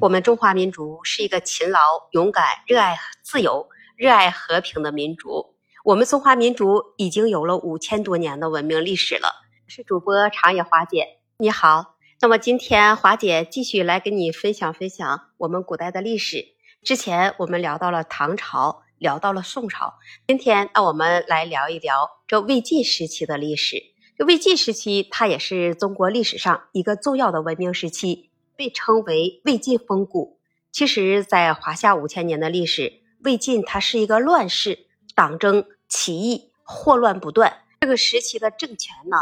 [0.00, 1.80] 我们中华民族是一个勤劳、
[2.12, 5.56] 勇敢、热爱自由、热爱和平的民族。
[5.84, 9.28] 我们中华民族已经有了五千多年的文明历史了。
[9.66, 11.96] 是主播长野华姐，你好。
[12.20, 16.46] 那么今天华姐继续来跟你分享分享我们古代的历史。
[16.84, 19.94] 之前我们聊到了唐朝，聊到了宋朝，
[20.28, 23.82] 今天那我们来聊一聊这魏晋时期的历史。
[24.16, 28.27] 这魏晋时期，它也是中国历史上一个重要的文明时期。
[28.58, 30.40] 被称为魏晋风骨。
[30.72, 37.58] 其实，在华夏五千年的历史，魏晋它是一个乱世，党争、起义、祸乱不断。
[37.80, 39.16] 这个时期的政权呢，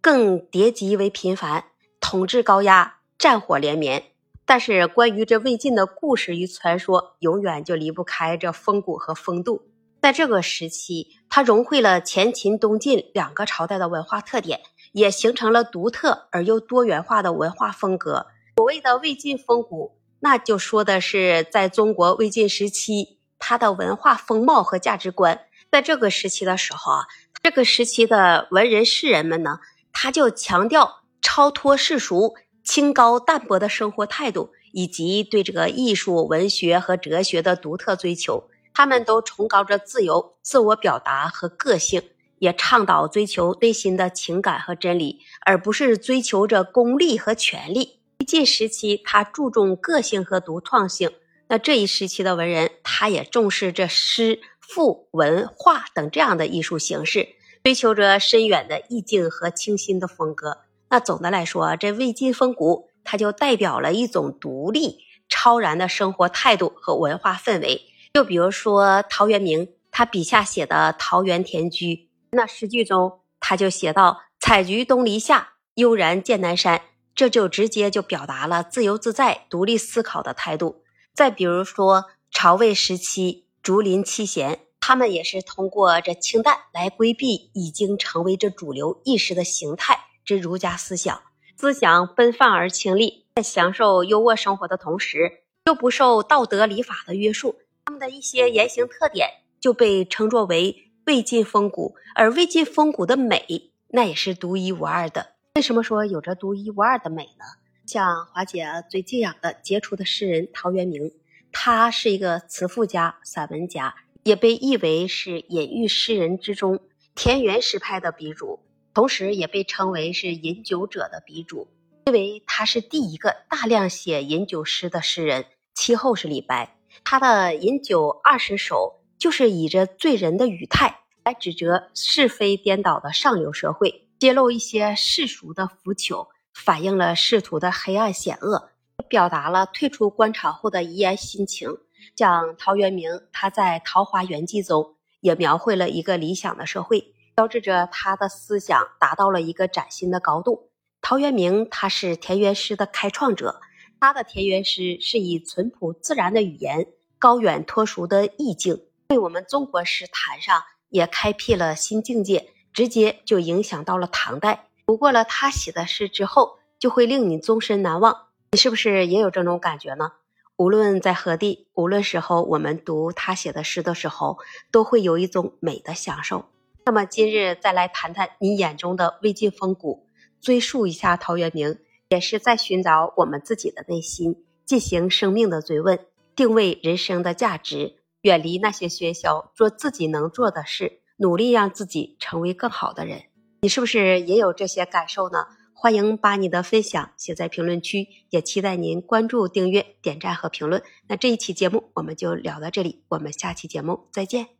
[0.00, 1.66] 更迭极为频繁，
[2.00, 4.06] 统治高压，战火连绵。
[4.44, 9.70] 但是，关于这魏晋的故事与传说，永远就离不开这风骨和风度。
[10.02, 18.26] 在这个时期，它融汇了前秦、东晋两个朝代的文化特点，也形成了独特而又多元化的文化风格。
[18.56, 25.46] 所谓的魏晋风骨，那就说的是在中国魏晋时期，它的文化风貌和价值观。
[25.70, 27.06] 在这个时期的时候啊，
[27.42, 29.60] 这个时期的文人士人们呢，
[29.92, 32.34] 他就强调超脱世俗、
[32.64, 38.48] 清高淡泊的生活态度，以及对这个艺术、文学和哲学的独特追求。
[38.74, 42.02] 他们都崇高着自由、自我表达和个性，
[42.38, 47.99] 也倡导追求内心的情感和真理，而不是追求着功利和权力。
[48.20, 51.10] 魏晋时期，他注重个性和独创性。
[51.48, 57.26] 那这一时期的文人，他也重视这诗、赋、文、画等这样的艺术形式，
[57.64, 60.58] 追求着深远的意境和清新的风格。
[60.90, 64.98] 那总的来说，这魏晋风骨，它就代表了一种独立、
[65.30, 67.80] 超然的生活态度和文化氛围。
[68.12, 71.86] 就比如说陶渊明，他笔下写的《桃源田居》，
[72.32, 76.82] 那诗句中他就写到：“采菊东篱下，悠然见南山。”
[77.14, 80.82] 这就直接就表达了自由自在、独立思考的态度。
[81.12, 91.22] 再比如说，朝魏时期竹林七贤，他们也是通过这清淡来规避已经成为这主流意识的形态之儒家思想，
[91.56, 97.56] 思想奔放而清丽，在享受优渥生活的同时，又不受道德礼法的约束。
[97.84, 99.28] 他们的一些言行特点
[99.60, 105.34] 就被称作为魏晋风骨，而魏晋风骨的美，那也是独一无二的。
[105.60, 107.44] 为什么说有着独一无二的美呢？
[107.84, 111.12] 像华姐最敬仰的杰出的诗人陶渊明，
[111.52, 116.80] 他是一个词赋家、散文家，也被誉为是隐喻诗人之中
[117.14, 118.60] 田园诗派的鼻祖，
[118.94, 121.68] 同时也被称为是饮酒者的鼻祖，
[122.06, 125.44] 因为他是第一个大量写饮酒诗的诗人。
[125.74, 134.06] 其后是李白，他的《饮酒二十首》就是以着醉人的语态来指责是非颠倒的上流社会。
[134.20, 138.68] 揭露一些世俗的腐朽，反映了仕途的黑暗险恶，
[139.08, 141.78] 表达了退出官场后的遗言心情。
[142.16, 150.68] 像陶渊明，他在《桃花源记》中也描绘了一个理想的社会，标志着他的思想达到了一个崭新的高度。
[151.00, 153.58] 陶渊明他是田园诗的开创者，
[154.00, 156.88] 他的田园诗是以淳朴自然的语言、
[157.18, 162.50] 高远脱俗的意境，为我们中国诗坛上也开辟了新境界。
[162.72, 168.26] 直接就影响到了唐代，读过了他写的诗之后，就会令你终身难忘。
[168.52, 170.12] 你是不是也有这种感觉呢？
[170.56, 174.38] 无论在何地，无论时候，我们读他写的诗的时候，
[174.70, 176.50] 都会有一种美的享受。
[176.84, 180.06] 那么今日再来谈谈你眼中的魏晋风骨，
[180.40, 181.78] 追溯一下陶渊明，
[182.08, 190.99] 也是在寻找我们自己的内心，进行生命的追问，定位人生的价值，远离那些喧嚣，做自己能做的事。
[191.20, 193.24] 努力让自己成为更好的人，
[193.60, 195.44] 你是不是也有这些感受呢？
[195.74, 200.82] 欢迎把你的分享写在评论区，也期待您关注、订阅、点赞和评论。
[201.08, 204.59] 那这一期节目我们就聊到这里，我们下期节目再见。